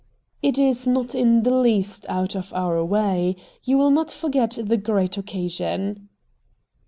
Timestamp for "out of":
2.09-2.51